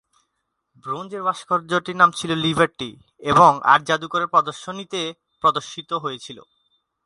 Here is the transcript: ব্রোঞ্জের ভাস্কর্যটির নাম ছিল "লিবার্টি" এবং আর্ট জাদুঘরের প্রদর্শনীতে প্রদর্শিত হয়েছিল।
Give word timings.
ব্রোঞ্জের 0.85 1.21
ভাস্কর্যটির 1.23 1.99
নাম 2.01 2.09
ছিল 2.11 2.31
"লিবার্টি" 2.43 2.89
এবং 3.23 3.51
আর্ট 3.63 3.83
জাদুঘরের 3.87 4.31
প্রদর্শনীতে 4.33 5.01
প্রদর্শিত 5.43 5.89
হয়েছিল। 6.03 6.37